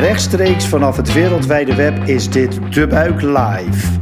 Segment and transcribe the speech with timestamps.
[0.00, 4.00] Rechtstreeks vanaf het wereldwijde web is dit De Buik Live.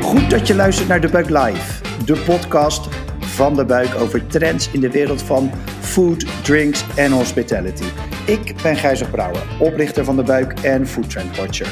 [0.00, 2.88] Goed dat je luistert naar De Buik Live, de podcast
[3.18, 7.84] van De Buik over trends in de wereld van food, drinks en hospitality.
[8.26, 11.68] Ik ben Gijzer Brouwer, oprichter van De Buik en Food Trend Watcher.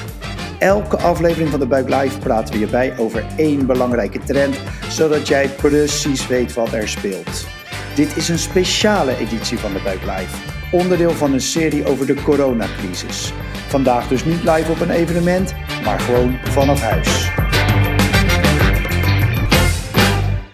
[0.59, 5.49] Elke aflevering van De Buik Live praten we hierbij over één belangrijke trend, zodat jij
[5.49, 7.47] precies weet wat er speelt.
[7.95, 12.23] Dit is een speciale editie van De Buik Live, onderdeel van een serie over de
[12.23, 13.33] coronacrisis.
[13.69, 17.31] Vandaag dus niet live op een evenement, maar gewoon vanaf huis.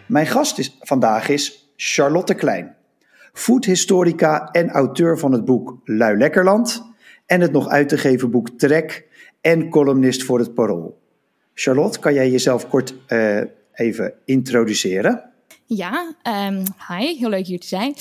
[0.06, 2.76] Mijn gast is, vandaag is Charlotte Klein,
[3.32, 6.82] foodhistorica en auteur van het boek Lui Lekkerland
[7.26, 9.06] en het nog uit te geven boek Trek
[9.40, 11.00] en columnist voor het Parool.
[11.54, 13.40] Charlotte, kan jij jezelf kort uh,
[13.72, 15.30] even introduceren?
[15.64, 16.14] Ja,
[16.48, 17.94] um, hi, heel leuk hier te zijn.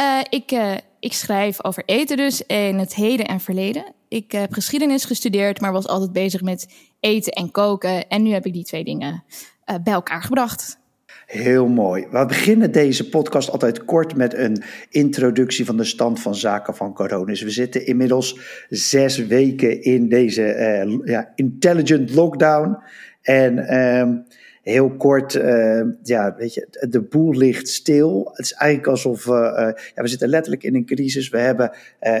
[0.00, 3.84] Uh, ik, uh, ik schrijf over eten dus in het heden en verleden.
[4.08, 8.08] Ik heb geschiedenis gestudeerd, maar was altijd bezig met eten en koken.
[8.08, 9.24] En nu heb ik die twee dingen
[9.70, 10.78] uh, bij elkaar gebracht.
[11.26, 12.06] Heel mooi.
[12.10, 16.94] We beginnen deze podcast altijd kort met een introductie van de stand van zaken van
[16.94, 17.24] corona.
[17.24, 20.42] Dus we zitten inmiddels zes weken in deze
[20.86, 22.78] uh, ja, intelligent lockdown.
[23.22, 24.39] En uh,
[24.70, 28.30] heel kort, uh, ja, weet je, de boel ligt stil.
[28.32, 29.56] Het is eigenlijk alsof uh, uh,
[29.94, 31.28] ja, we zitten letterlijk in een crisis.
[31.28, 31.72] We hebben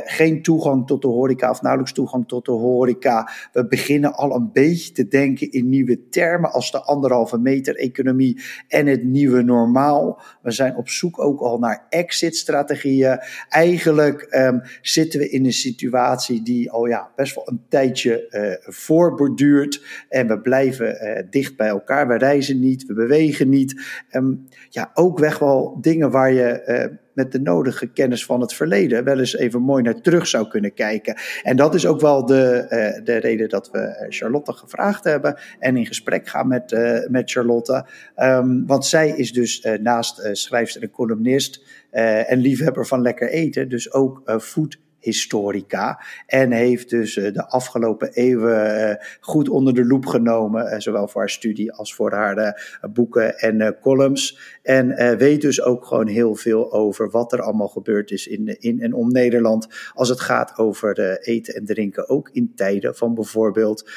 [0.04, 3.30] geen toegang tot de horeca of nauwelijks toegang tot de horeca.
[3.52, 8.42] We beginnen al een beetje te denken in nieuwe termen als de anderhalve meter economie
[8.68, 10.20] en het nieuwe normaal.
[10.42, 13.18] We zijn op zoek ook al naar exit-strategieën.
[13.48, 19.82] Eigenlijk um, zitten we in een situatie die al ja, best wel een tijdje voorborduurt.
[20.08, 22.08] En we blijven dicht bij elkaar.
[22.08, 22.16] We
[22.48, 23.82] niet, we bewegen niet.
[24.12, 28.54] Um, ja, ook weg wel dingen waar je uh, met de nodige kennis van het
[28.54, 31.16] verleden wel eens even mooi naar terug zou kunnen kijken.
[31.42, 35.76] En dat is ook wel de, uh, de reden dat we Charlotte gevraagd hebben en
[35.76, 36.76] in gesprek gaan met,
[37.08, 37.86] met Charlotte.
[38.16, 43.92] Um, want zij is dus naast schrijfster en columnist en liefhebber van lekker eten, dus
[43.92, 46.02] ook food historica.
[46.26, 51.72] En heeft dus de afgelopen eeuwen goed onder de loep genomen, zowel voor haar studie
[51.72, 54.58] als voor haar boeken en columns.
[54.62, 58.80] En weet dus ook gewoon heel veel over wat er allemaal gebeurd is in, in
[58.80, 59.66] en om Nederland.
[59.94, 63.90] Als het gaat over eten en drinken, ook in tijden van bijvoorbeeld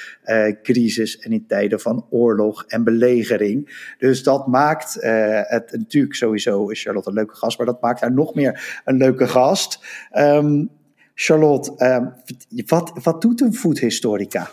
[0.62, 3.92] crisis en in tijden van oorlog en belegering.
[3.98, 8.14] Dus dat maakt het natuurlijk sowieso is Charlotte een leuke gast, maar dat maakt haar
[8.14, 9.80] nog meer een leuke gast.
[10.18, 10.70] Um,
[11.16, 14.52] Charlotte, uh, wat, wat doet een foodhistorica?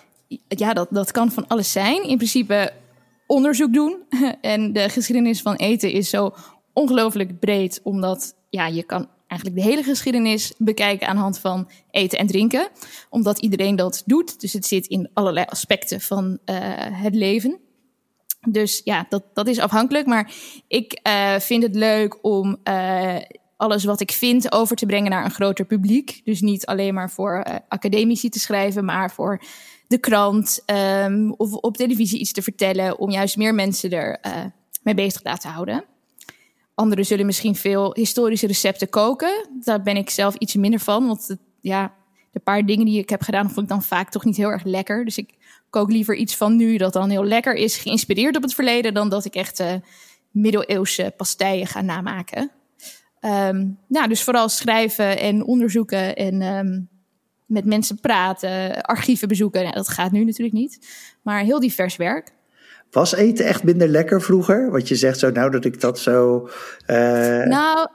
[0.49, 2.09] Ja, dat, dat kan van alles zijn.
[2.09, 2.73] In principe
[3.27, 3.97] onderzoek doen.
[4.41, 6.35] En de geschiedenis van eten is zo
[6.73, 11.69] ongelooflijk breed, omdat ja, je kan eigenlijk de hele geschiedenis bekijken aan de hand van
[11.91, 12.69] eten en drinken.
[13.11, 14.41] Omdat iedereen dat doet.
[14.41, 17.59] Dus het zit in allerlei aspecten van uh, het leven.
[18.49, 20.07] Dus ja, dat, dat is afhankelijk.
[20.07, 20.33] Maar
[20.69, 23.17] ik uh, vind het leuk om uh,
[23.61, 26.21] alles wat ik vind over te brengen naar een groter publiek.
[26.25, 29.43] Dus niet alleen maar voor uh, academici te schrijven, maar voor
[29.87, 32.99] de krant um, of op televisie iets te vertellen.
[32.99, 34.33] Om juist meer mensen er uh,
[34.83, 35.85] mee bezig te laten houden.
[36.75, 39.49] Anderen zullen misschien veel historische recepten koken.
[39.65, 41.07] Daar ben ik zelf iets minder van.
[41.07, 41.95] Want het, ja,
[42.31, 44.65] de paar dingen die ik heb gedaan, vond ik dan vaak toch niet heel erg
[44.65, 45.05] lekker.
[45.05, 45.35] Dus ik
[45.71, 49.09] kook liever iets van nu dat dan heel lekker is, geïnspireerd op het verleden, dan
[49.09, 49.73] dat ik echt uh,
[50.31, 52.51] middeleeuwse pastijen ga namaken.
[53.21, 56.89] Um, nou, dus vooral schrijven en onderzoeken en um,
[57.47, 59.63] met mensen praten, archieven bezoeken.
[59.63, 60.89] Nou, dat gaat nu natuurlijk niet,
[61.23, 62.33] maar heel divers werk.
[62.91, 64.71] Was eten echt minder lekker vroeger?
[64.71, 66.49] Wat je zegt zo, nou dat ik dat zo.
[66.87, 66.97] Uh...
[67.45, 67.89] Nou,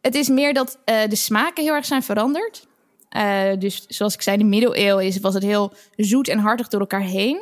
[0.00, 2.66] het is meer dat uh, de smaken heel erg zijn veranderd.
[3.16, 6.68] Uh, dus zoals ik zei, in de middeleeuwen is, was het heel zoet en hartig
[6.68, 7.36] door elkaar heen.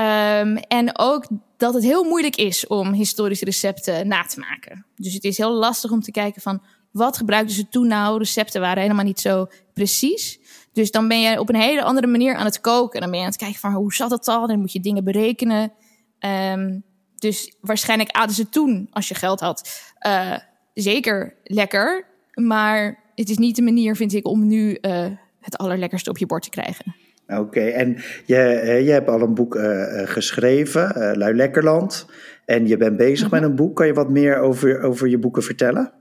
[0.00, 4.86] Um, en ook dat het heel moeilijk is om historische recepten na te maken.
[4.96, 8.18] Dus het is heel lastig om te kijken van wat gebruikten ze toen nou?
[8.18, 10.38] Recepten waren helemaal niet zo precies.
[10.72, 13.00] Dus dan ben je op een hele andere manier aan het koken.
[13.00, 14.46] Dan ben je aan het kijken van hoe zat het al?
[14.46, 15.72] Dan moet je dingen berekenen.
[16.20, 16.84] Um,
[17.16, 20.38] dus waarschijnlijk aten ze toen, als je geld had, uh,
[20.74, 22.06] zeker lekker.
[22.34, 25.06] Maar het is niet de manier, vind ik, om nu uh,
[25.40, 26.96] het allerlekkerste op je bord te krijgen.
[27.28, 28.36] Oké, okay, en je,
[28.84, 32.06] je hebt al een boek uh, geschreven, uh, Lui Lekkerland.
[32.44, 33.40] En je bent bezig mm -hmm.
[33.40, 33.76] met een boek.
[33.76, 35.92] Kan je wat meer over, over je boeken vertellen?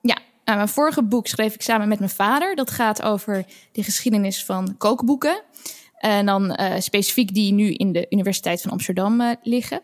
[0.00, 2.54] Ja, uh, mijn vorige boek schreef ik samen met mijn vader.
[2.54, 5.42] Dat gaat over de geschiedenis van kookboeken.
[5.98, 9.80] En dan specifiek die nu in de Universiteit van Amsterdam liggen.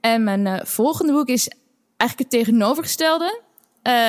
[0.00, 1.48] En mijn volgende boek is
[1.96, 3.40] eigenlijk het tegenovergestelde.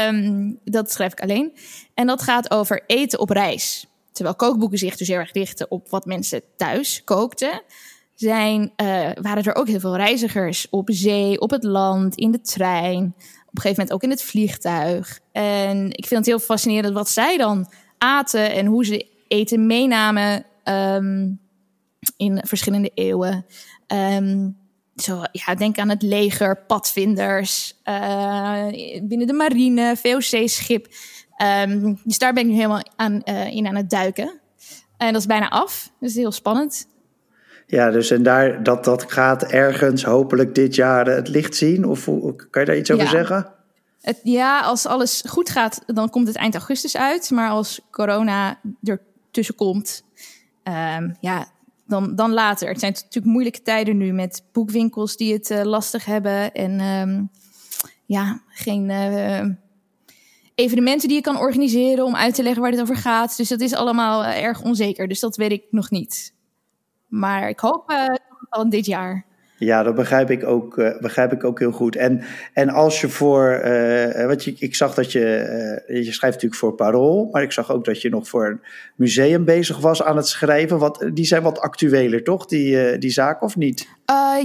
[0.09, 1.53] Um, dat schrijf ik alleen.
[1.94, 3.88] En dat gaat over eten op reis.
[4.15, 7.62] Terwijl kookboeken zich dus heel erg richten op wat mensen thuis kookten,
[8.13, 12.41] zijn, uh, waren er ook heel veel reizigers op zee, op het land, in de
[12.41, 15.19] trein, op een gegeven moment ook in het vliegtuig.
[15.31, 20.45] En ik vind het heel fascinerend wat zij dan aten en hoe ze eten meenamen
[20.63, 21.39] um,
[22.17, 23.45] in verschillende eeuwen.
[23.88, 24.57] Um,
[24.95, 28.67] zo, ja, denk aan het leger, padvinders, uh,
[29.01, 30.88] binnen de marine, VOC-schip.
[31.42, 34.40] Um, dus daar ben ik nu helemaal aan, uh, in aan het duiken.
[34.98, 36.88] En dat is bijna af, dus heel spannend.
[37.68, 41.86] Ja, dus en daar, dat, dat gaat ergens hopelijk dit jaar het licht zien?
[41.86, 42.06] Of
[42.50, 43.10] kan je daar iets over ja.
[43.10, 43.54] zeggen?
[44.02, 47.32] Het, ja, als alles goed gaat, dan komt het eind augustus uit.
[47.32, 49.02] Maar als corona er
[49.32, 50.04] tussen komt,
[50.64, 51.48] um, ja,
[51.88, 52.68] dan, dan later.
[52.68, 56.52] Het zijn natuurlijk moeilijke tijden nu met boekwinkels die het uh, lastig hebben.
[56.54, 57.30] En um,
[58.06, 59.46] ja, geen uh,
[60.56, 63.38] evenementen die je kan organiseren om uit te leggen waar dit over gaat.
[63.38, 65.07] Dus dat is allemaal uh, erg onzeker.
[65.07, 66.34] Dus dat weet ik nog niet.
[67.07, 67.94] Maar ik hoop
[68.50, 69.25] al dit jaar.
[69.57, 71.96] Ja, dat begrijp ik ook, uh, begrijp ik ook heel goed.
[71.96, 72.22] En,
[72.54, 75.22] en als je voor, uh, wat je, ik zag dat je,
[75.88, 78.62] je schrijft natuurlijk voor Parool, maar ik zag ook dat je nog voor een
[78.96, 80.80] museum bezig was aan het schrijven.
[80.80, 83.88] Wat, die zijn wat actueler, toch, die, die zaken, of niet?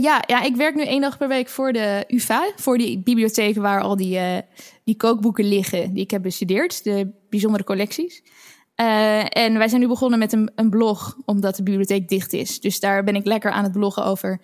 [0.01, 3.56] ja, ja, ik werk nu één dag per week voor de UvA, voor die bibliotheek
[3.56, 4.19] waar al die,
[4.85, 8.23] die kookboeken liggen die ik heb bestudeerd, de bijzondere collecties.
[9.29, 12.61] en wij zijn nu begonnen met een, een blog, omdat de bibliotheek dicht is.
[12.61, 14.41] Dus daar ben ik lekker aan het bloggen over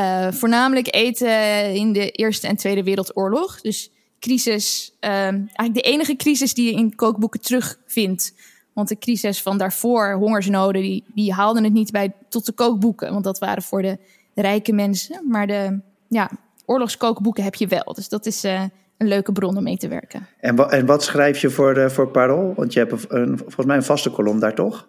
[0.00, 3.60] uh, voornamelijk eten in de Eerste en Tweede Wereldoorlog.
[3.60, 3.90] Dus
[4.20, 8.34] crisis, uh, eigenlijk de enige crisis die je in kookboeken terugvindt.
[8.72, 13.12] Want de crisis van daarvoor, hongersnoden, die, die haalden het niet bij tot de kookboeken.
[13.12, 13.98] Want dat waren voor de
[14.34, 15.20] rijke mensen.
[15.28, 16.30] Maar de ja,
[16.64, 17.94] oorlogskookboeken heb je wel.
[17.94, 18.62] Dus dat is uh,
[18.96, 20.26] een leuke bron om mee te werken.
[20.40, 22.54] En, wa en wat schrijf je voor, uh, voor Parool?
[22.54, 24.88] Want je hebt een, volgens mij een vaste kolom daar, toch?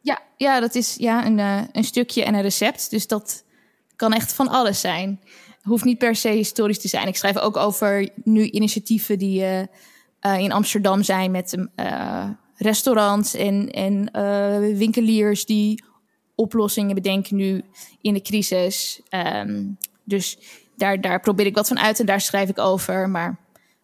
[0.00, 2.90] Ja, ja dat is ja, een, uh, een stukje en een recept.
[2.90, 3.43] Dus dat
[4.04, 5.20] kan echt van alles zijn.
[5.62, 7.06] Hoeft niet per se historisch te zijn.
[7.06, 13.70] Ik schrijf ook over nu initiatieven die uh, in Amsterdam zijn met uh, restaurants en,
[13.70, 14.10] en
[14.76, 15.84] winkeliers die
[16.34, 17.62] oplossingen bedenken nu
[18.00, 19.00] in de crisis.
[19.36, 20.38] Um, dus
[20.76, 23.10] daar, daar probeer ik wat van uit en daar schrijf ik over.
[23.10, 23.38] Maar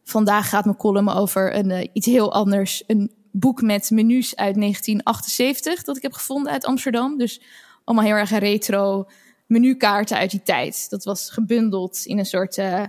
[0.04, 2.84] vandaag gaat mijn column over een, iets heel anders.
[2.86, 7.18] Een boek met menus uit 1978 dat ik heb gevonden uit Amsterdam.
[7.18, 7.40] Dus
[7.84, 9.06] allemaal heel erg retro
[9.50, 10.90] menukaarten uit die tijd.
[10.90, 12.84] Dat was gebundeld in een soort uh,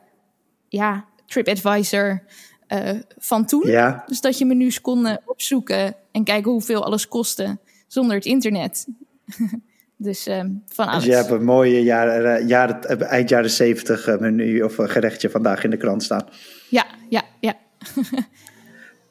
[0.68, 2.24] ja, TripAdvisor
[2.68, 3.68] uh, van toen.
[3.68, 4.04] Ja.
[4.06, 8.88] Dus dat je menus kon opzoeken en kijken hoeveel alles kostte zonder het internet.
[9.98, 11.04] dus um, van alles.
[11.04, 15.70] Dus je hebt een mooie jaren, jaren, eind jaren zeventig menu of gerechtje vandaag in
[15.70, 16.28] de krant staan.
[16.70, 17.54] Ja, ja, ja.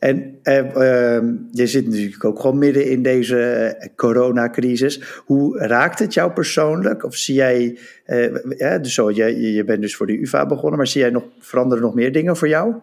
[0.01, 5.03] En uh, uh, je zit natuurlijk ook gewoon midden in deze uh, coronacrisis.
[5.25, 7.05] Hoe raakt het jou persoonlijk?
[7.05, 7.79] Of zie jij,
[8.57, 11.25] ja, dus zo, je, je bent dus voor de UvA begonnen, maar zie jij nog,
[11.39, 12.75] veranderen nog meer dingen voor jou?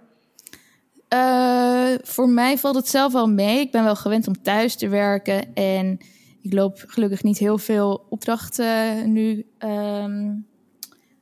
[2.03, 3.59] voor mij valt het zelf wel mee.
[3.59, 5.97] Ik ben wel gewend om thuis te werken en
[6.41, 9.45] ik loop gelukkig niet heel veel opdrachten nu.
[9.59, 10.45] Um,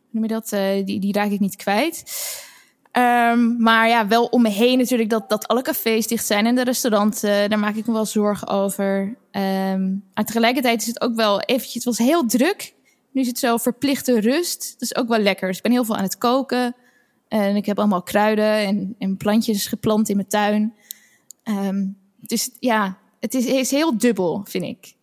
[0.09, 0.49] noem je dat?
[0.85, 2.03] die, die raak ik niet kwijt.
[2.97, 6.55] Um, maar ja, wel om me heen natuurlijk dat, dat alle cafés dicht zijn en
[6.55, 7.21] de restaurants.
[7.21, 9.17] daar maak ik me wel zorgen over.
[9.31, 12.73] Um, maar tegelijkertijd is het ook wel eventjes, het was heel druk.
[13.11, 14.71] Nu is het zo verplichte rust.
[14.71, 15.47] Dat is ook wel lekker.
[15.47, 16.75] Dus ik ben heel veel aan het koken.
[17.27, 20.73] En ik heb allemaal kruiden en, en plantjes geplant in mijn tuin.
[21.43, 24.93] Um, dus ja, het is, is heel dubbel, vind ik.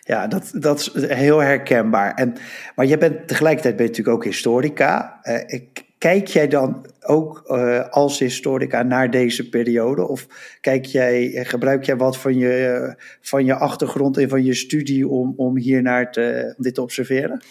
[0.00, 2.14] Ja, dat, dat is heel herkenbaar.
[2.14, 2.34] En,
[2.74, 5.20] maar je bent tegelijkertijd ben natuurlijk ook historica.
[5.22, 10.08] Uh, ik, Kijk jij dan ook uh, als historica naar deze periode?
[10.08, 10.26] Of
[10.60, 15.34] kijk jij, gebruik jij wat van je, van je achtergrond en van je studie om,
[15.36, 17.42] om hier naar te, om dit te observeren?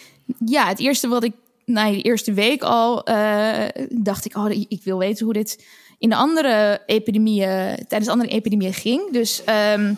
[0.45, 1.33] Ja, het eerste wat ik
[1.65, 5.65] na de eerste week al uh, dacht ik, oh, ik wil weten hoe dit
[5.97, 9.11] in de andere epidemieën, tijdens andere epidemieën ging.
[9.11, 9.43] Dus
[9.75, 9.97] um,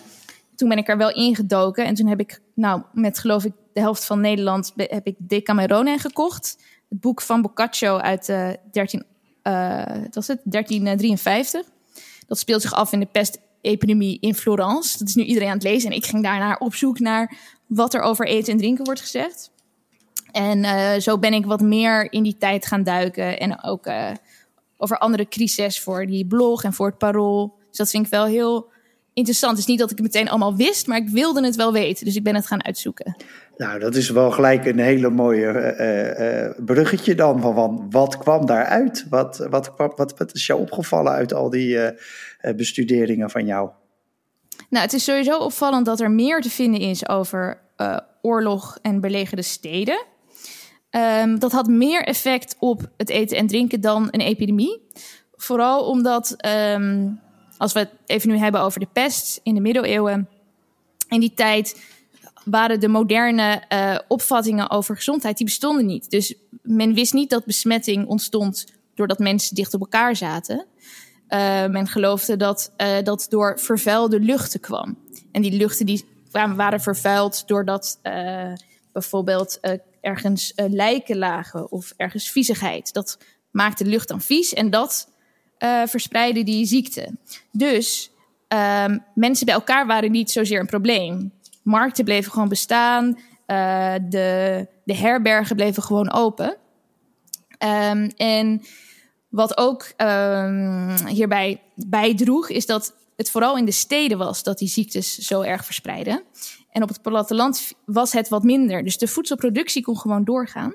[0.56, 1.86] toen ben ik er wel ingedoken.
[1.86, 5.98] En toen heb ik, nou, met geloof ik de helft van Nederland, heb ik Decamerone
[5.98, 6.58] gekocht
[6.92, 9.04] het boek van Boccaccio uit uh, 13,
[9.44, 10.40] uh, was het?
[10.44, 11.66] 1353.
[12.28, 14.98] Dat speelt zich af in de pestepidemie in Florence.
[14.98, 15.92] Dat is nu iedereen aan het lezen.
[15.92, 19.52] En ik ging daarnaar op zoek naar wat er over eten en drinken wordt gezegd.
[20.32, 23.40] En zo ben ik wat meer in die tijd gaan duiken.
[23.40, 23.88] En ook
[24.78, 27.58] over andere crises voor die blog en voor het parool.
[27.68, 28.71] Dus dat vind ik wel heel
[29.14, 29.52] interessant.
[29.52, 32.06] Het is niet dat ik het meteen allemaal wist, maar ik wilde het wel weten.
[32.06, 33.16] Dus ik ben het gaan uitzoeken.
[33.58, 37.42] Nou, dat is wel gelijk een hele mooie uh, uh, bruggetje dan.
[37.42, 39.06] Van, wat kwam daaruit?
[39.10, 41.90] Wat, wat, kwam, wat, wat is jou opgevallen uit al die uh,
[42.56, 43.70] bestuderingen van jou?
[44.70, 47.62] Nou, het is sowieso opvallend dat er meer te vinden is over
[48.22, 50.06] oorlog en belegerde steden.
[50.92, 54.82] Um, dat had meer effect op het eten en drinken dan een epidemie.
[55.36, 56.36] Vooral omdat,
[56.76, 57.20] um,
[57.62, 60.30] als we het even nu hebben over de pest in de middeleeuwen.
[61.08, 61.82] In die tijd
[62.46, 66.10] waren de moderne uh, opvattingen over gezondheid, die bestonden niet.
[66.10, 68.66] Dus men wist niet dat besmetting ontstond
[68.96, 70.66] doordat mensen dicht op elkaar zaten.
[71.30, 74.98] Uh, men geloofde dat uh, dat door vervuilde luchten kwam.
[75.32, 78.00] En die luchten die waren vervuild doordat
[78.92, 79.60] bijvoorbeeld
[80.02, 82.94] ergens lijken lagen of ergens viezigheid.
[82.94, 83.18] Dat
[83.52, 85.11] maakte de lucht dan vies en dat
[85.86, 87.16] verspreidde die ziekte.
[87.52, 88.12] Dus
[88.48, 91.32] ehm, mensen bij elkaar waren niet zozeer een probleem.
[91.64, 93.18] Markten bleven gewoon bestaan.
[94.10, 96.58] de, de herbergen bleven gewoon open.
[97.64, 98.62] Um, en
[99.30, 104.68] wat ook um, hierbij bijdroeg, is dat het vooral in de steden was dat die
[104.68, 106.24] ziektes zo erg verspreiden.
[106.72, 108.84] En op het platteland was het wat minder.
[108.84, 110.74] Dus de voedselproductie kon gewoon doorgaan.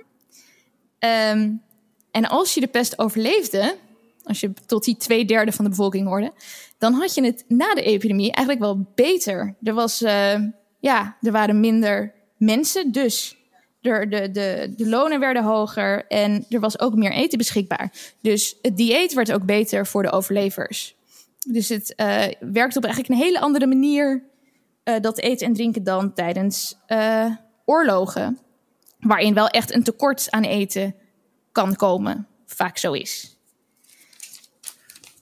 [2.11, 3.77] En als je de pest overleefde,
[4.27, 6.33] als je tot die twee derde van de bevolking hoorde,
[6.79, 9.55] dan had je het na de epidemie eigenlijk wel beter.
[9.63, 10.39] Er, was, uh,
[10.81, 13.37] ja, er waren minder mensen, dus
[13.81, 17.93] de, de, de, lonen werden hoger en er was ook meer eten beschikbaar.
[18.21, 20.95] Dus het dieet werd ook beter voor de overlevers.
[21.49, 24.23] Dus het uh, werkt op eigenlijk een hele andere manier
[24.85, 26.79] uh, dat eten en drinken dan tijdens
[27.65, 28.39] oorlogen.
[29.01, 30.95] Waarin wel echt een tekort aan eten
[31.53, 32.27] kan komen.
[32.47, 33.36] Vaak zo is.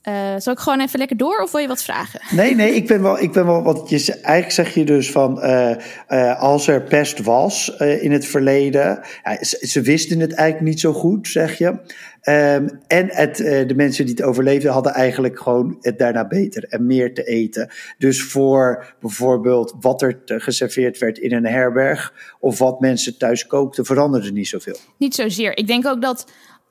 [0.09, 2.21] Uh, zal ik gewoon even lekker door of wil je wat vragen?
[2.31, 5.39] Nee, nee, ik ben wel, ik ben wel wat je eigenlijk zeg je dus van
[5.45, 5.71] uh,
[6.09, 9.01] uh, als er pest was in het verleden,
[9.41, 11.67] ze, ze, wisten het eigenlijk niet zo goed, zeg je.
[11.67, 16.87] Um, en het, de mensen die het overleefden hadden eigenlijk gewoon het daarna beter en
[16.87, 17.71] meer te eten.
[17.99, 23.85] Dus voor bijvoorbeeld wat er geserveerd werd in een herberg of wat mensen thuis kookten,
[23.85, 24.77] veranderde niet zoveel.
[24.97, 25.57] Niet zozeer.
[25.57, 26.27] Ik denk ook dat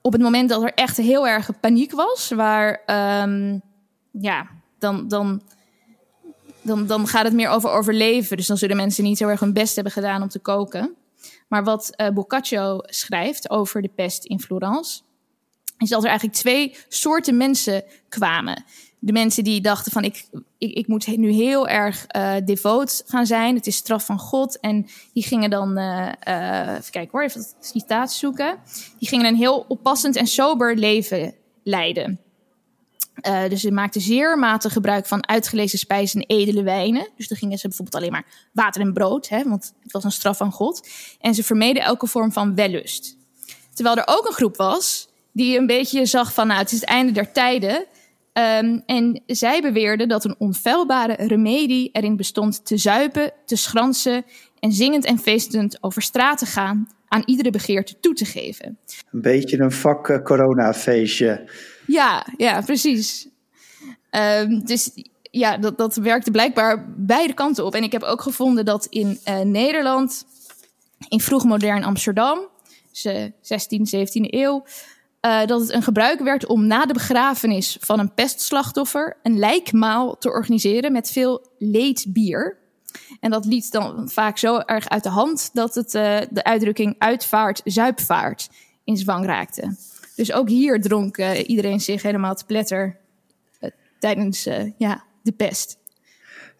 [0.05, 2.81] op het moment dat er echt heel erg paniek was, waar
[3.21, 3.61] um,
[4.11, 4.47] ja,
[4.79, 5.41] dan, dan,
[6.61, 8.37] dan, dan gaat het meer over overleven.
[8.37, 10.95] Dus dan zullen mensen niet zo erg hun best hebben gedaan om te koken.
[11.47, 15.01] Maar wat uh, Boccaccio schrijft over de pest in Florence,
[15.77, 18.63] is dat er eigenlijk twee soorten mensen kwamen
[19.05, 20.25] de mensen die dachten van ik,
[20.57, 23.55] ik, ik moet nu heel erg uh, devoot gaan zijn.
[23.55, 24.59] Het is straf van God.
[24.59, 26.07] En die gingen dan, uh,
[26.77, 28.57] even kijken hoor, even het citaat zoeken.
[28.99, 31.33] Die gingen een heel oppassend en sober leven
[31.63, 32.19] leiden.
[33.49, 37.09] dus ze maakten zeer matig gebruik van uitgelezen spijzen en edele wijnen.
[37.17, 40.11] Dus dan gingen ze bijvoorbeeld alleen maar water en brood, hè, want het was een
[40.11, 40.89] straf van God.
[41.19, 43.17] En ze vermeden elke vorm van wellust.
[43.73, 46.89] Terwijl er ook een groep was die een beetje zag van, nou, het is het
[46.89, 47.85] einde der tijden.
[48.33, 54.25] Um, en zij beweerden dat een onfeilbare remedie erin bestond te zuipen, te schransen
[54.59, 58.77] en zingend en feestend over straat te gaan, aan iedere begeerte toe te geven.
[59.11, 61.49] Een beetje een vak uh, coronafeestje.
[61.87, 63.27] Ja, ja, precies.
[64.11, 67.75] Um, dus ja, dat, dat werkte blijkbaar beide kanten op.
[67.75, 70.25] En ik heb ook gevonden dat in uh, Nederland,
[71.09, 72.39] in vroegmodern Amsterdam,
[72.91, 74.65] dus, 16e, 17e eeuw,
[75.25, 80.17] uh, dat het een gebruik werd om na de begrafenis van een pestslachtoffer een lijkmaal
[80.17, 82.57] te organiseren met veel leedbier.
[83.19, 86.95] En dat liet dan vaak zo erg uit de hand dat het uh, de uitdrukking
[86.97, 88.49] uitvaart, zuipvaart
[88.83, 89.75] in zwang raakte.
[90.15, 92.99] Dus ook hier dronk uh, iedereen zich helemaal te pletter
[93.99, 94.43] tijdens
[94.77, 95.77] ja, de pest.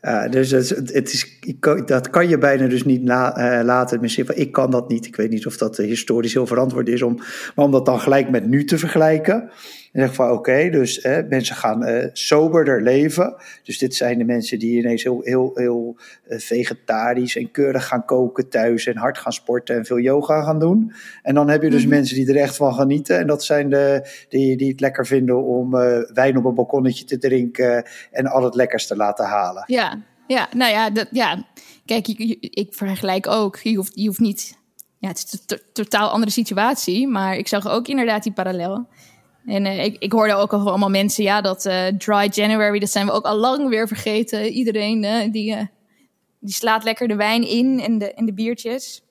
[0.04, 1.40] Uh, dus het, het is,
[1.86, 4.02] dat kan je bijna dus niet na, uh, laten.
[4.02, 5.06] Misschien, ik kan dat niet.
[5.06, 7.02] Ik weet niet of dat uh, historisch heel verantwoord is.
[7.02, 7.16] Om,
[7.56, 9.50] maar om dat dan gelijk met nu te vergelijken.
[9.94, 13.36] En zeg van oké, okay, dus mensen gaan soberder leven.
[13.64, 15.98] Dus dit zijn de mensen die ineens heel, heel, heel
[16.28, 18.88] vegetarisch en keurig gaan koken thuis.
[18.88, 20.94] En hard gaan sporten en veel yoga gaan doen.
[21.22, 21.98] En dan heb je dus mm -hmm.
[21.98, 23.20] mensen die er echt van genieten.
[23.20, 25.72] En dat zijn de, die, die het lekker vinden om
[26.14, 27.86] wijn op een balkonnetje te drinken.
[28.12, 29.64] En al het lekkers te laten halen.
[29.68, 31.46] Ja, ja, nou ja, dat, ja.
[31.86, 33.58] kijk, je, ik vergelijk ook.
[33.58, 34.58] Je hoeft, je hoeft niet.
[35.00, 38.88] Ja, het is een totaal andere situatie, maar ik zag ook inderdaad die parallel.
[39.46, 42.90] En uh, ik, ik hoorde ook al allemaal mensen, ja, dat uh, Dry January, dat
[42.90, 44.46] zijn we ook al lang weer vergeten.
[44.46, 45.70] Iedereen uh, die,
[46.40, 49.04] die slaat lekker de wijn in en de, en de biertjes.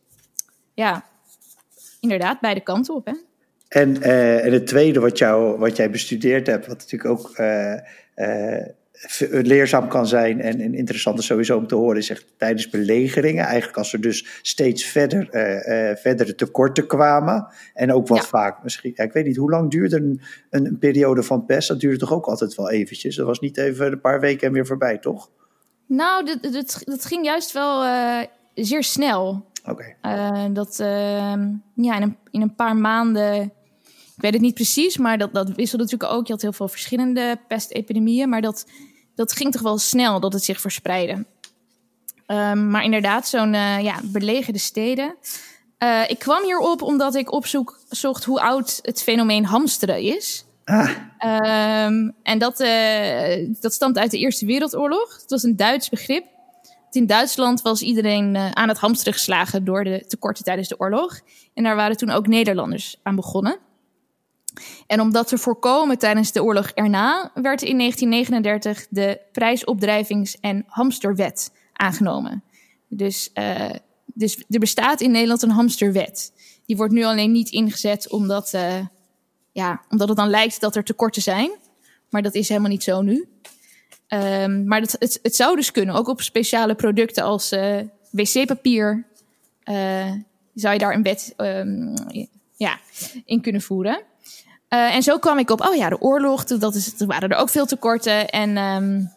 [0.75, 1.05] Ja,
[2.01, 3.13] inderdaad, beide kanten op, hè.
[3.69, 7.37] En, en het tweede wat, jou, wat jij bestudeerd hebt, wat natuurlijk ook
[9.31, 13.79] leerzaam kan zijn en, en interessant is sowieso om te horen, zegt tijdens belegeringen, eigenlijk
[13.79, 18.25] als er dus steeds verder, uh, uh, verdere tekorten kwamen en ook wat ja.
[18.25, 21.69] vaak, misschien, ja, ik weet niet, hoe lang duurde een, een, een, periode van pest?
[21.69, 23.17] Dat duurde toch ook altijd wel eventjes?
[23.17, 25.31] Dat was niet even een paar weken en weer voorbij, toch?
[25.87, 28.21] Nou, dat, dat, dat ging juist wel uh,
[28.55, 29.51] zeer snel.
[29.65, 29.95] Oké.
[30.53, 30.87] Dat uh,
[31.75, 33.53] ja, in een, in een paar maanden.
[34.17, 36.27] Ik weet het niet precies, maar dat, dat wisselde natuurlijk ook.
[36.27, 38.29] Je had heel veel verschillende pestepidemieën.
[38.29, 38.67] Maar dat,
[39.15, 41.25] dat ging toch wel snel dat het zich verspreidde.
[42.27, 43.53] Um, maar inderdaad, zo'n
[43.83, 45.17] ja, belegerde steden.
[46.07, 50.45] ik kwam hierop omdat ik opzoek zocht hoe oud het fenomeen hamsteren is.
[50.65, 50.91] Ah.
[51.87, 55.13] Um, en dat, uh, dat stamt uit de Eerste Wereldoorlog.
[55.21, 56.25] Het was een Duits begrip.
[56.91, 61.21] In Duitsland was iedereen uh, aan het hamsteren geslagen door de tekorten tijdens de oorlog.
[61.55, 63.59] En daar waren toen ook Nederlanders aan begonnen.
[64.87, 70.65] En om dat te voorkomen tijdens de oorlog erna, werd in 1939 de prijsopdrijvings- en
[70.67, 72.43] hamsterwet aangenomen.
[72.89, 73.71] Dus, uh,
[74.07, 76.33] dus er bestaat in Nederland een hamsterwet.
[76.67, 78.55] Die wordt nu alleen niet ingezet omdat
[79.53, 81.51] ja, omdat het dan lijkt dat er tekorten zijn.
[82.11, 83.29] Maar dat is helemaal niet zo nu.
[84.09, 87.79] Um, maar het, het, zou dus kunnen, ook op speciale producten als uh,
[88.11, 89.07] wc-papier.
[90.55, 91.95] Zou je daar een wet um,
[92.57, 92.79] ja,
[93.25, 94.03] in kunnen voeren.
[94.73, 97.37] Uh, en zo kwam ik op, oh ja, de oorlog, dat is, toen waren er
[97.37, 98.29] ook veel tekorten.
[98.29, 99.11] En um,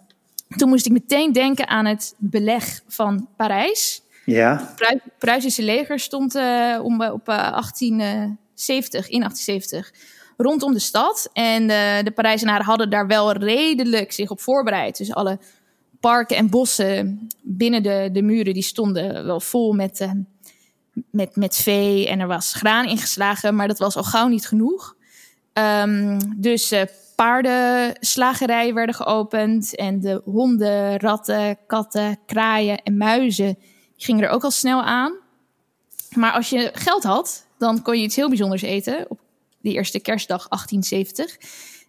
[0.58, 4.02] toen moest ik meteen denken aan het beleg van Parijs.
[4.26, 4.74] Ja.
[4.78, 6.36] Het Pruisische leger stond
[6.82, 9.94] om, op 1870, in 1870
[10.38, 11.30] rondom de stad.
[11.34, 11.68] En
[12.06, 14.98] de Parijzenaren hadden daar wel redelijk zich op voorbereid.
[14.98, 15.40] Dus alle
[16.00, 20.08] parken en bossen binnen de, de muren die stonden wel vol met,
[21.12, 22.08] met, met vee.
[22.08, 24.96] En er was graan ingeslagen, maar dat was al gauw niet genoeg.
[25.58, 26.82] Um, dus uh,
[27.16, 29.76] paardenslagerijen werden geopend.
[29.76, 33.58] En de honden, ratten, katten, kraaien en muizen
[33.98, 35.14] gingen er ook al snel aan.
[36.16, 39.06] Maar als je geld had, dan kon je iets heel bijzonders eten.
[39.10, 39.20] Op
[39.62, 41.38] de eerste kerstdag 1870.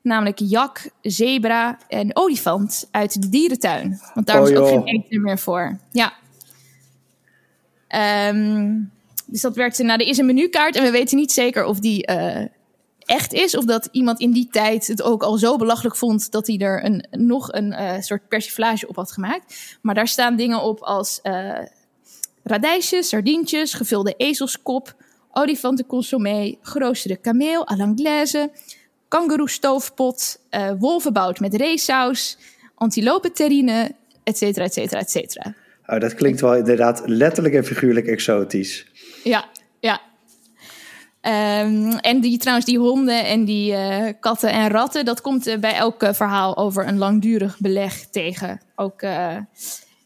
[0.03, 4.01] Namelijk jak, zebra en olifant uit de dierentuin.
[4.15, 4.69] Want daar Oh, was ook joh.
[4.69, 5.79] geen eten meer voor.
[5.91, 6.13] Ja.
[7.89, 8.81] Ehm,
[9.27, 9.83] dus dat werkte.
[9.83, 12.47] Nou, er is een menukaart en we weten niet zeker of die eh,
[13.07, 13.57] echt is.
[13.57, 16.85] Of dat iemand in die tijd het ook al zo belachelijk vond dat hij er
[16.85, 19.77] een, nog een eh, soort persiflage op had gemaakt.
[19.83, 21.59] Maar daar staan dingen op als eh
[22.43, 24.95] radijsjes, sardientjes, gevulde ezelskop,
[25.33, 28.51] olifantenconsommé, geroosterde kameel à l'anglaise,
[29.09, 32.39] kangoeroestoofpot, eh wolvenbout met reesaus,
[32.75, 35.55] antilopenterrine, et cetera, et cetera, et cetera.
[35.87, 38.87] Oh, dat klinkt wel inderdaad letterlijk en figuurlijk exotisch.
[39.25, 39.45] Ja,
[39.81, 40.01] ja.
[41.27, 45.59] Ehm, en die, trouwens, die honden en die eh, katten en ratten, dat komt eh,
[45.59, 48.61] bij elk eh, verhaal over een langdurig beleg tegen.
[48.75, 49.03] Ook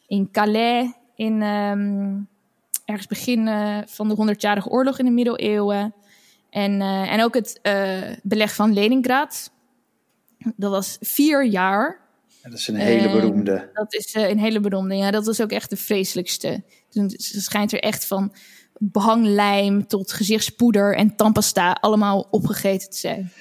[0.07, 2.17] in Calais, in ehm,
[2.85, 3.49] ergens begin
[3.87, 5.95] van de Honderdjarige Oorlog in de middeleeuwen.
[6.51, 7.61] En, en ook het
[8.23, 9.51] beleg van Leningrad.
[10.57, 12.01] Dat was vier jaar.
[12.43, 13.71] Dat is een hele Eh, beroemde.
[13.73, 14.95] Dat is een hele beroemde.
[14.95, 16.63] Ja, dat was ook echt de vreselijkste.
[17.17, 18.33] Ze schijnt er echt van
[18.79, 23.33] behanglijm tot gezichtspoeder en tandpasta allemaal opgegeten te zijn.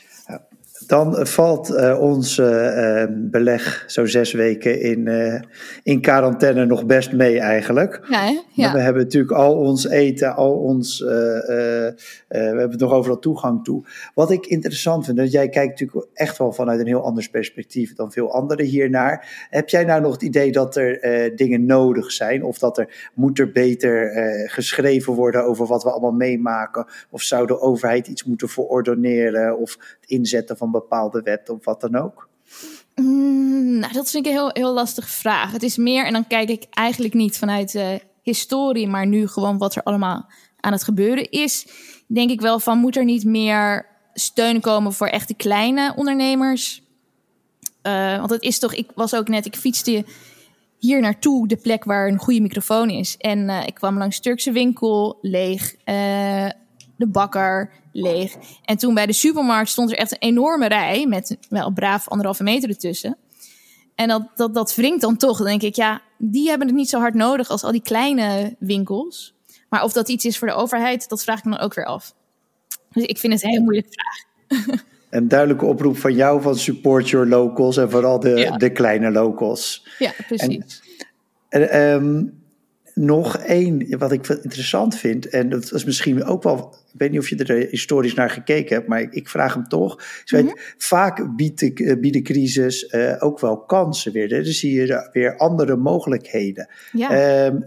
[0.89, 5.41] Dan valt eh, ons eh, beleg zo zes weken in, eh,
[5.83, 8.05] in quarantaine nog best mee eigenlijk.
[8.09, 8.73] Ja, ja.
[8.73, 10.99] We hebben natuurlijk al ons eten, al ons.
[10.99, 11.95] we
[12.27, 13.83] hebben nog overal toegang toe.
[14.13, 17.95] Wat ik interessant vind, dat jij kijkt natuurlijk echt wel vanuit een heel anders perspectief
[17.95, 19.47] dan veel anderen hiernaar.
[19.49, 22.43] Heb jij nou nog het idee dat er dingen nodig zijn?
[22.43, 24.11] Of dat er moet er beter
[24.49, 26.85] geschreven worden over wat we allemaal meemaken?
[27.09, 29.57] Of zou de overheid iets moeten verordoneren?
[29.57, 32.29] Of het inzetten van bepaalde wetten of wat dan ook?
[32.95, 35.51] Mm, nou, dat vind ik een heel, heel lastige vraag.
[35.51, 37.87] Het is meer, en dan kijk ik eigenlijk niet vanuit eh,
[38.21, 41.67] historie, maar nu gewoon wat er allemaal aan het gebeuren is.
[42.07, 46.83] Denk ik wel van, moet er niet meer steun komen voor echte kleine ondernemers?
[47.81, 50.05] Eh, want het is toch, ik was ook net, ik fietste
[50.79, 53.17] hier naartoe, de plek waar een goede microfoon is.
[53.17, 55.75] En eh, ik kwam langs Turkse winkel, leeg.
[55.83, 56.49] eh,
[56.95, 58.35] de bakker, leeg.
[58.65, 62.43] En toen bij de supermarkt stond er echt een enorme rij met wel braaf anderhalve
[62.43, 63.17] meter ertussen.
[63.95, 65.37] En dat, dat, dat wringt dan toch.
[65.37, 68.55] Dan denk ik, ja, die hebben het niet zo hard nodig als al die kleine
[68.59, 69.33] winkels.
[69.69, 71.85] Maar of dat iets is voor de overheid, dat vraag ik me dan ook weer
[71.85, 72.13] af.
[72.91, 74.27] Dus ik vind het een hele moeilijke vraag.
[75.09, 78.57] Een duidelijke oproep van jou van support your locals en vooral de, Ja.
[78.57, 79.87] de kleine locals.
[79.99, 80.81] Ja, precies.
[81.49, 82.23] En, ehm,
[82.93, 87.19] nog één wat ik interessant vind, en dat is misschien ook wel, ik weet niet
[87.19, 89.95] of je er eh, historisch naar gekeken hebt, maar ik, ik vraag hem toch.
[89.95, 94.29] Dus weet, vaak biedt de, eh, biedt de crisis eh, ook wel kansen weer.
[94.29, 94.43] Hè?
[94.43, 96.69] Dan zie je er weer andere mogelijkheden.
[96.91, 97.09] ja.
[97.09, 97.57] Ehm,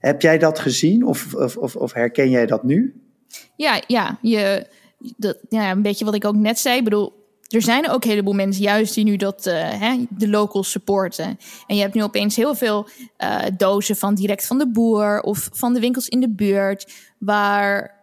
[0.00, 2.94] heb jij dat gezien of, of, of, of herken jij dat nu?
[3.56, 4.66] Ja, ja, je,
[5.16, 6.78] dat, ja, een beetje wat ik ook net zei.
[6.78, 7.12] Ik bedoel,
[7.48, 11.38] er zijn ook een heleboel mensen juist die nu dat, uh, hè, de locals supporten.
[11.66, 15.48] En je hebt nu opeens heel veel uh, dozen van direct van de boer of
[15.52, 18.01] van de winkels in de buurt, waar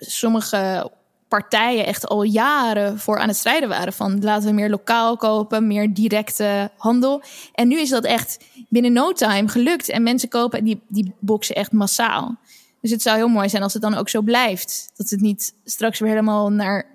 [0.00, 0.90] sommige
[1.28, 3.92] partijen echt al jaren voor aan het strijden waren.
[3.92, 7.22] Van laten we meer lokaal kopen, meer directe handel.
[7.52, 9.88] En nu is dat echt binnen no time gelukt.
[9.88, 12.36] En mensen kopen die, die boxen echt massaal.
[12.80, 14.90] Dus het zou heel mooi zijn als het dan ook zo blijft.
[14.96, 16.86] Dat het niet straks weer helemaal naar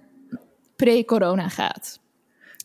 [0.75, 1.99] pre-corona gaat.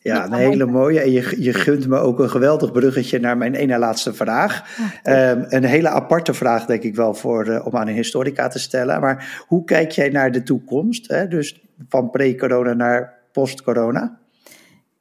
[0.02, 1.00] Ja, een hele mooie.
[1.00, 4.78] En je, je gunt me ook een geweldig bruggetje naar mijn ene laatste vraag.
[5.04, 8.58] um, een hele aparte vraag, denk ik wel, voor, uh, om aan een historica te
[8.58, 9.00] stellen.
[9.00, 11.08] Maar hoe kijk jij naar de toekomst?
[11.08, 11.28] Hè?
[11.28, 14.18] Dus van pre-corona naar post-corona?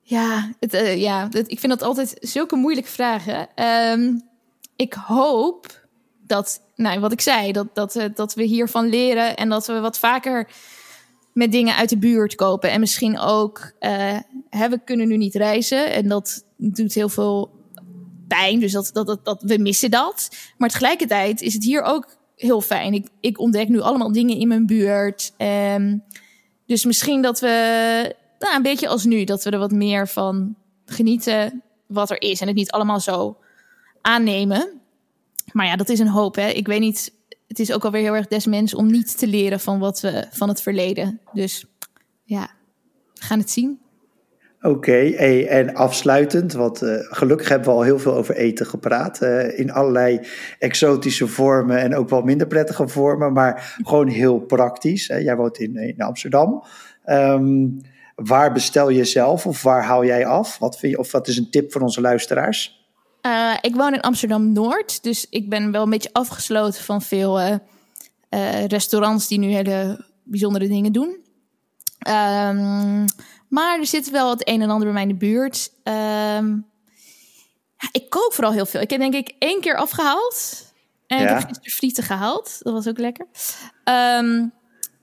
[0.02, 3.48] Ja, het, uh, ja het, ik vind dat altijd zulke moeilijke vragen.
[3.94, 4.22] Um,
[4.76, 5.66] ik hoop
[6.26, 9.80] dat, nou, wat ik zei, dat, dat, uh, dat we hiervan leren en dat we
[9.80, 10.48] wat vaker
[11.34, 12.72] met dingen uit de buurt kopen.
[12.72, 14.18] En misschien ook, uh,
[14.50, 17.52] we kunnen nu niet reizen en dat doet heel veel
[18.28, 18.60] pijn.
[18.60, 20.30] Dus dat, dat, dat, we missen dat.
[20.58, 22.94] Maar tegelijkertijd is het hier ook heel fijn.
[22.94, 25.34] Ik, ik ontdek nu allemaal dingen in mijn buurt.
[25.38, 26.04] Um,
[26.66, 30.56] dus misschien dat we, nou, een beetje als nu, dat we er wat meer van
[30.86, 32.42] genieten wat er is.
[32.42, 33.38] En het niet allemaal zo
[34.02, 34.82] aannemen.
[35.52, 36.36] Maar ja, dat is een hoop.
[36.36, 36.48] Hè?
[36.48, 37.14] Ik weet niet
[37.50, 40.28] het is ook alweer heel erg des mens om niet te leren van wat we
[40.32, 41.20] van het verleden.
[41.34, 41.66] Dus
[42.24, 42.50] ja,
[43.14, 43.80] we gaan het zien.
[44.62, 45.10] Oké,
[45.46, 49.22] en afsluitend, want uh, gelukkig hebben we al heel veel over eten gepraat.
[49.22, 50.20] Uh, in allerlei
[50.60, 55.08] exotische vormen en ook wel minder prettige vormen, maar gewoon heel praktisch.
[55.08, 55.16] Hè.
[55.18, 56.64] Jij woont in, in Amsterdam.
[57.06, 57.82] Um,
[58.16, 60.58] waar bestel je zelf of waar haal jij af?
[60.58, 62.79] Wat vind je, of wat is een tip voor onze luisteraars?
[63.30, 67.42] Uh, ik woon in Amsterdam Noord, dus ik ben wel een beetje afgesloten van veel
[67.42, 67.56] uh,
[68.30, 71.08] uh, restaurants die nu hele bijzondere dingen doen.
[72.08, 73.06] Um,
[73.48, 75.72] maar er zit wel het een en ander bij mij in de buurt.
[75.84, 76.68] Um,
[77.92, 78.82] ik kook vooral heel veel.
[78.82, 80.66] Ik heb denk ik één keer afgehaald.
[81.08, 81.24] En ja.
[81.24, 82.58] ik heb gisteren frieten gehaald.
[82.60, 83.26] Dat was ook lekker.
[83.84, 84.54] Um,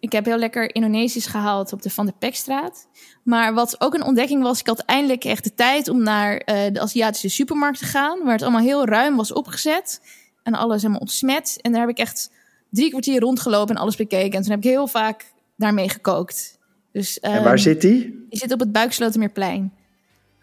[0.00, 2.88] ik heb heel lekker Indonesisch gehaald op de Van der Pekstraat.
[3.22, 6.61] Maar wat ook een ontdekking was, ik had eindelijk echt de tijd om naar uh,
[6.72, 8.22] de Aziatische supermarkt te gaan.
[8.24, 10.00] Waar het allemaal heel ruim was opgezet.
[10.42, 11.59] En alles helemaal ontsmet.
[11.61, 12.30] En daar heb ik echt
[12.70, 14.32] drie kwartier rondgelopen en alles bekeken.
[14.32, 15.24] En toen heb ik heel vaak
[15.56, 16.59] daarmee gekookt.
[16.92, 18.26] Dus, um, en waar zit die?
[18.30, 19.72] Die zit op het Buikslotermeerplein.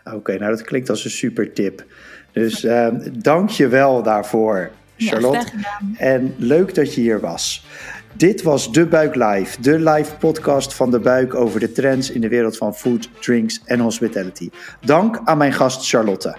[0.04, 1.86] Oké, okay, nou dat klinkt als een super tip.
[2.32, 5.52] Dus uh, dank je wel daarvoor, Charlotte.
[5.58, 7.66] Ja, en leuk dat je hier was.
[8.16, 12.22] Dit was De Buik Live, de live podcast van De Buik over de trends in
[12.22, 14.50] de wereld van food, drinks en hospitality.
[14.86, 16.36] Dank aan mijn gast Charlotte.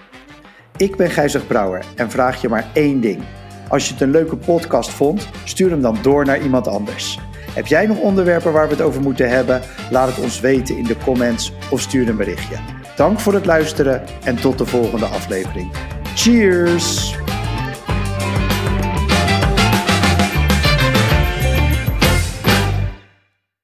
[0.77, 3.23] Ik ben Gijzig Brouwer en vraag je maar één ding.
[3.69, 7.19] Als je het een leuke podcast vond, stuur hem dan door naar iemand anders.
[7.51, 9.61] Heb jij nog onderwerpen waar we het over moeten hebben?
[9.91, 12.55] Laat het ons weten in de comments of stuur een berichtje.
[12.95, 15.71] Dank voor het luisteren en tot de volgende aflevering.
[16.15, 17.24] Cheers!